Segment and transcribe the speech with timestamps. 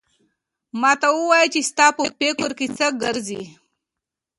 [0.79, 3.43] ما ته وایه چې ستا په فکر کې څه ګرځي؟